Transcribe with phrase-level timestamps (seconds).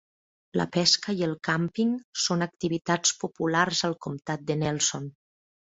[0.59, 1.93] La pesca i el càmping
[2.23, 5.09] són activitats populars al comtat de Nelson.